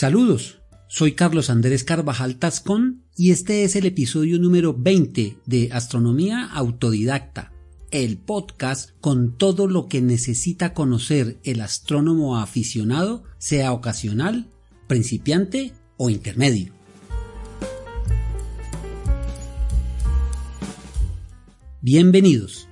[0.00, 6.46] Saludos, soy Carlos Andrés Carvajal Tascón y este es el episodio número 20 de Astronomía
[6.46, 7.52] Autodidacta,
[7.90, 14.48] el podcast con todo lo que necesita conocer el astrónomo aficionado, sea ocasional,
[14.86, 16.72] principiante o intermedio.
[21.82, 22.69] Bienvenidos.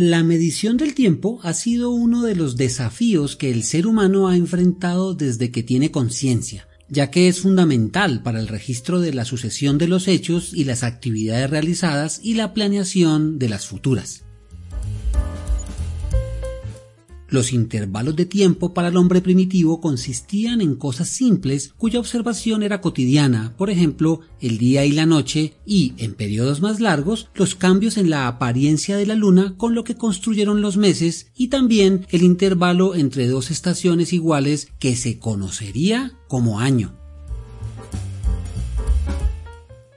[0.00, 4.36] La medición del tiempo ha sido uno de los desafíos que el ser humano ha
[4.36, 9.76] enfrentado desde que tiene conciencia, ya que es fundamental para el registro de la sucesión
[9.76, 14.22] de los hechos y las actividades realizadas y la planeación de las futuras.
[17.28, 22.80] Los intervalos de tiempo para el hombre primitivo consistían en cosas simples cuya observación era
[22.80, 27.98] cotidiana, por ejemplo, el día y la noche, y, en periodos más largos, los cambios
[27.98, 32.22] en la apariencia de la luna con lo que construyeron los meses y también el
[32.22, 36.97] intervalo entre dos estaciones iguales que se conocería como año.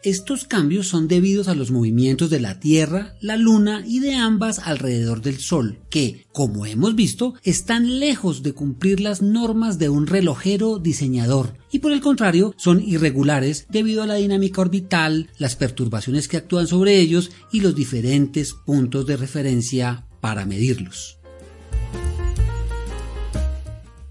[0.03, 4.57] Estos cambios son debidos a los movimientos de la Tierra, la Luna y de ambas
[4.57, 10.07] alrededor del Sol, que, como hemos visto, están lejos de cumplir las normas de un
[10.07, 16.27] relojero diseñador y por el contrario son irregulares debido a la dinámica orbital, las perturbaciones
[16.27, 21.19] que actúan sobre ellos y los diferentes puntos de referencia para medirlos.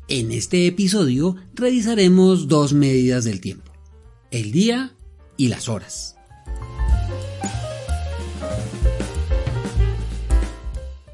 [0.07, 3.73] En este episodio revisaremos dos medidas del tiempo,
[4.31, 4.95] el día
[5.41, 6.17] y las horas.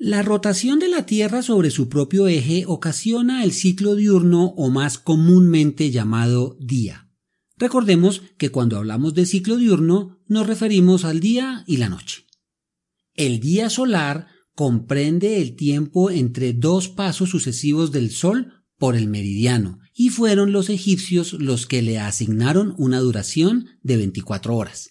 [0.00, 4.96] La rotación de la Tierra sobre su propio eje ocasiona el ciclo diurno o más
[4.96, 7.10] comúnmente llamado día.
[7.56, 12.26] Recordemos que cuando hablamos de ciclo diurno nos referimos al día y la noche.
[13.14, 19.80] El día solar comprende el tiempo entre dos pasos sucesivos del Sol por el meridiano,
[19.92, 24.90] y fueron los egipcios los que le asignaron una duración de 24 horas.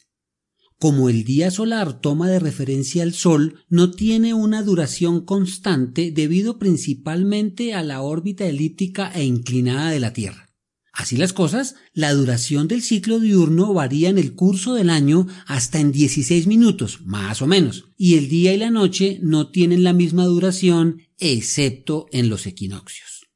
[0.79, 6.59] Como el día solar toma de referencia al Sol, no tiene una duración constante debido
[6.59, 10.47] principalmente a la órbita elíptica e inclinada de la Tierra.
[10.93, 15.79] Así las cosas, la duración del ciclo diurno varía en el curso del año hasta
[15.79, 19.93] en 16 minutos, más o menos, y el día y la noche no tienen la
[19.93, 23.27] misma duración excepto en los equinoccios.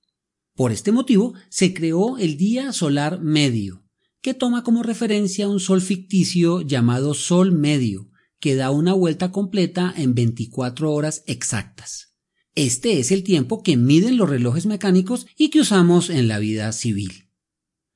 [0.55, 3.80] Por este motivo se creó el día solar medio,
[4.21, 8.09] que toma como referencia un sol ficticio llamado Sol medio,
[8.39, 12.15] que da una vuelta completa en 24 horas exactas.
[12.53, 16.71] Este es el tiempo que miden los relojes mecánicos y que usamos en la vida
[16.73, 17.29] civil.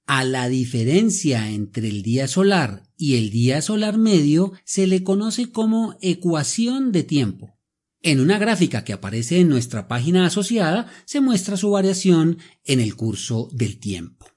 [0.07, 5.51] A la diferencia entre el día solar y el día solar medio se le conoce
[5.51, 7.57] como ecuación de tiempo.
[8.01, 12.95] En una gráfica que aparece en nuestra página asociada se muestra su variación en el
[12.95, 14.34] curso del tiempo.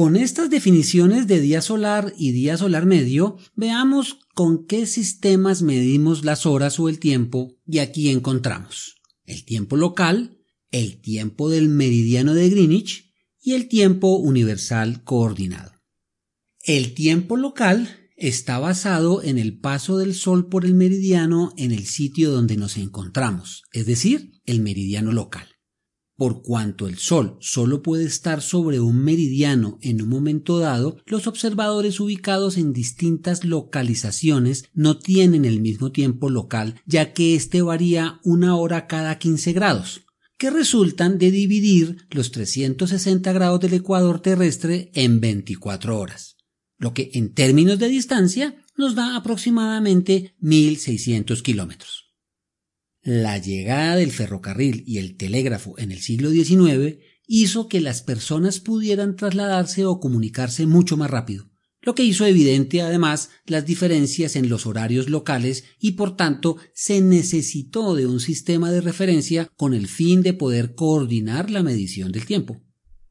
[0.00, 6.24] Con estas definiciones de día solar y día solar medio, veamos con qué sistemas medimos
[6.24, 8.94] las horas o el tiempo y aquí encontramos
[9.26, 10.38] el tiempo local,
[10.70, 13.12] el tiempo del meridiano de Greenwich
[13.42, 15.72] y el tiempo universal coordinado.
[16.62, 21.84] El tiempo local está basado en el paso del Sol por el meridiano en el
[21.84, 25.59] sitio donde nos encontramos, es decir, el meridiano local.
[26.20, 31.26] Por cuanto el Sol solo puede estar sobre un meridiano en un momento dado, los
[31.26, 38.20] observadores ubicados en distintas localizaciones no tienen el mismo tiempo local, ya que éste varía
[38.22, 40.02] una hora cada 15 grados,
[40.36, 46.36] que resultan de dividir los 360 grados del ecuador terrestre en 24 horas,
[46.76, 52.09] lo que en términos de distancia nos da aproximadamente 1600 kilómetros.
[53.02, 58.60] La llegada del ferrocarril y el telégrafo en el siglo XIX hizo que las personas
[58.60, 61.50] pudieran trasladarse o comunicarse mucho más rápido,
[61.80, 67.00] lo que hizo evidente además las diferencias en los horarios locales y por tanto se
[67.00, 72.26] necesitó de un sistema de referencia con el fin de poder coordinar la medición del
[72.26, 72.60] tiempo.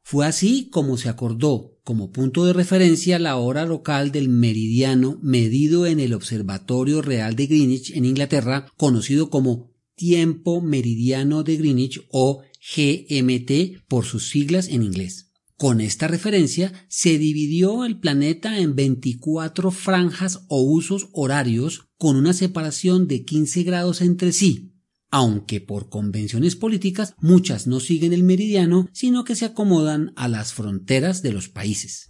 [0.02, 5.86] Fue así como se acordó como punto de referencia la hora local del meridiano medido
[5.86, 9.69] en el Observatorio Real de Greenwich en Inglaterra, conocido como
[10.00, 12.40] tiempo meridiano de Greenwich o
[12.74, 15.30] GMT por sus siglas en inglés.
[15.58, 22.32] Con esta referencia se dividió el planeta en 24 franjas o usos horarios con una
[22.32, 24.72] separación de 15 grados entre sí,
[25.10, 30.54] aunque por convenciones políticas muchas no siguen el meridiano, sino que se acomodan a las
[30.54, 32.09] fronteras de los países.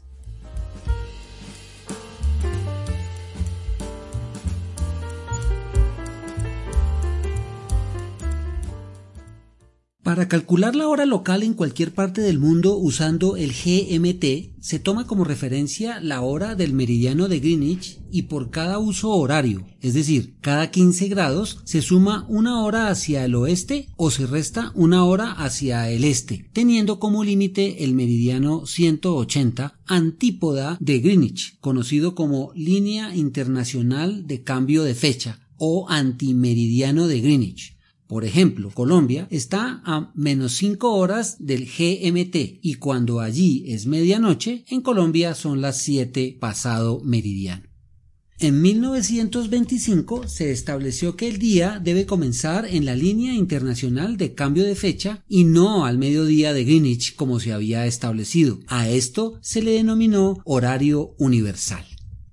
[10.11, 15.07] Para calcular la hora local en cualquier parte del mundo usando el GMT, se toma
[15.07, 20.35] como referencia la hora del meridiano de Greenwich y por cada uso horario, es decir,
[20.41, 25.31] cada 15 grados, se suma una hora hacia el oeste o se resta una hora
[25.31, 33.15] hacia el este, teniendo como límite el meridiano 180, antípoda de Greenwich, conocido como línea
[33.15, 37.79] internacional de cambio de fecha o antimeridiano de Greenwich
[38.11, 44.65] por ejemplo, Colombia está a menos 5 horas del GMT y cuando allí es medianoche,
[44.69, 47.63] en Colombia son las 7 pasado meridiano.
[48.41, 54.65] En 1925 se estableció que el día debe comenzar en la línea internacional de cambio
[54.65, 58.59] de fecha y no al mediodía de Greenwich como se había establecido.
[58.67, 61.90] A esto se le denominó horario universal.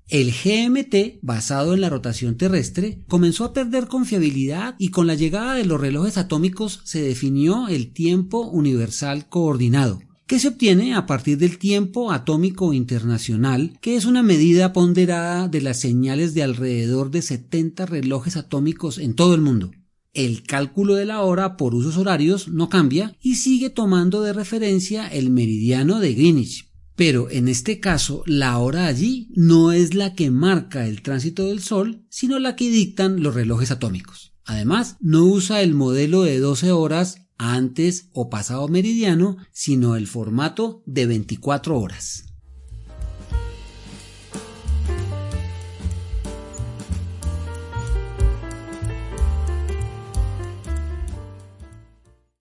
[0.10, 5.54] El GMT, basado en la rotación terrestre, comenzó a perder confiabilidad y con la llegada
[5.54, 11.38] de los relojes atómicos se definió el tiempo universal coordinado, que se obtiene a partir
[11.38, 17.22] del tiempo atómico internacional, que es una medida ponderada de las señales de alrededor de
[17.22, 19.72] 70 relojes atómicos en todo el mundo.
[20.14, 25.06] El cálculo de la hora por usos horarios no cambia y sigue tomando de referencia
[25.06, 26.67] el meridiano de Greenwich,
[26.98, 31.62] pero en este caso, la hora allí no es la que marca el tránsito del
[31.62, 34.34] Sol, sino la que dictan los relojes atómicos.
[34.46, 40.82] Además, no usa el modelo de 12 horas antes o pasado meridiano, sino el formato
[40.88, 42.27] de 24 horas.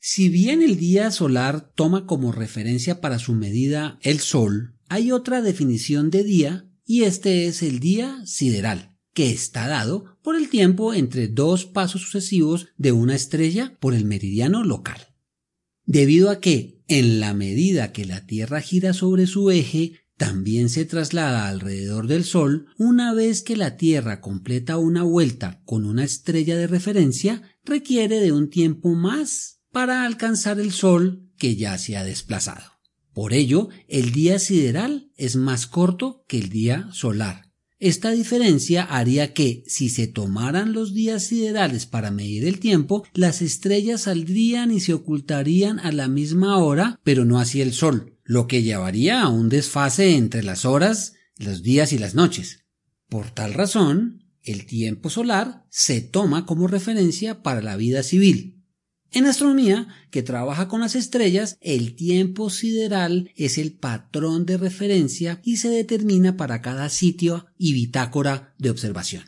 [0.08, 5.42] Si bien el día solar toma como referencia para su medida el Sol, hay otra
[5.42, 10.94] definición de día y este es el día sideral, que está dado por el tiempo
[10.94, 15.08] entre dos pasos sucesivos de una estrella por el meridiano local.
[15.86, 20.84] Debido a que, en la medida que la Tierra gira sobre su eje, también se
[20.84, 26.56] traslada alrededor del Sol, una vez que la Tierra completa una vuelta con una estrella
[26.56, 32.02] de referencia, requiere de un tiempo más para alcanzar el Sol que ya se ha
[32.02, 32.64] desplazado.
[33.12, 37.52] Por ello, el día sideral es más corto que el día solar.
[37.78, 43.42] Esta diferencia haría que, si se tomaran los días siderales para medir el tiempo, las
[43.42, 48.46] estrellas saldrían y se ocultarían a la misma hora, pero no hacia el Sol, lo
[48.46, 52.64] que llevaría a un desfase entre las horas, los días y las noches.
[53.10, 58.55] Por tal razón, el tiempo solar se toma como referencia para la vida civil,
[59.12, 65.40] en astronomía, que trabaja con las estrellas, el tiempo sideral es el patrón de referencia
[65.44, 69.24] y se determina para cada sitio y bitácora de observación.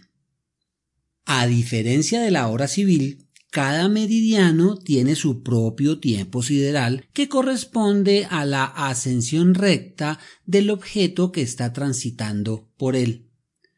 [1.24, 8.26] A diferencia de la hora civil, cada meridiano tiene su propio tiempo sideral que corresponde
[8.28, 13.27] a la ascensión recta del objeto que está transitando por él.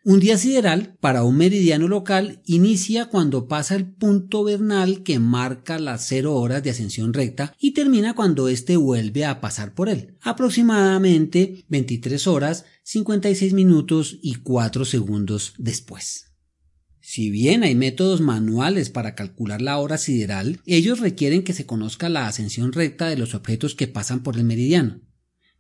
[0.03, 5.79] Un día sideral para un meridiano local inicia cuando pasa el punto vernal que marca
[5.79, 10.17] las cero horas de ascensión recta y termina cuando éste vuelve a pasar por él,
[10.23, 16.33] aproximadamente 23 horas 56 minutos y 4 segundos después.
[17.03, 22.09] Si bien hay métodos manuales para calcular la hora sideral, ellos requieren que se conozca
[22.09, 25.03] la ascensión recta de los objetos que pasan por el meridiano.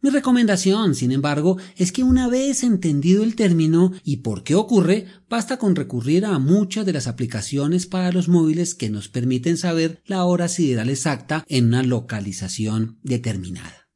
[0.02, 5.06] Mi recomendación, sin embargo, es que una vez entendido el término y por qué ocurre,
[5.28, 10.00] basta con recurrir a muchas de las aplicaciones para los móviles que nos permiten saber
[10.06, 13.89] la hora sideral exacta en una localización determinada.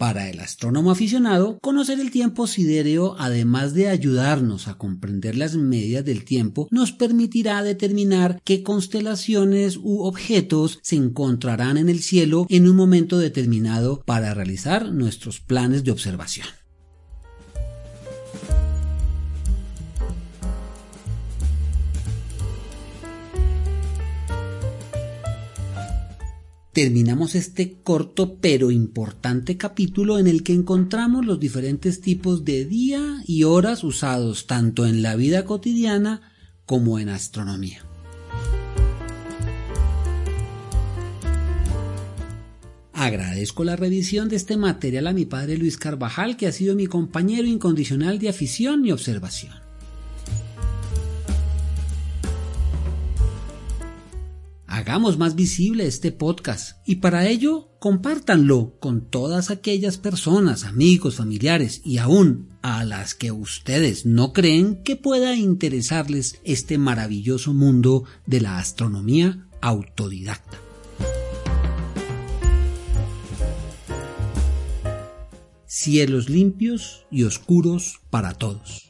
[0.00, 6.06] Para el astrónomo aficionado, conocer el tiempo sidéreo, además de ayudarnos a comprender las medidas
[6.06, 12.66] del tiempo, nos permitirá determinar qué constelaciones u objetos se encontrarán en el cielo en
[12.66, 16.46] un momento determinado para realizar nuestros planes de observación.
[26.82, 33.22] Terminamos este corto pero importante capítulo en el que encontramos los diferentes tipos de día
[33.26, 36.32] y horas usados tanto en la vida cotidiana
[36.64, 37.84] como en astronomía.
[42.94, 46.86] Agradezco la revisión de este material a mi padre Luis Carvajal, que ha sido mi
[46.86, 49.69] compañero incondicional de afición y observación.
[54.80, 61.82] Hagamos más visible este podcast y para ello compártanlo con todas aquellas personas, amigos, familiares
[61.84, 68.40] y aún a las que ustedes no creen que pueda interesarles este maravilloso mundo de
[68.40, 70.58] la astronomía autodidacta.
[75.66, 78.89] Cielos limpios y oscuros para todos.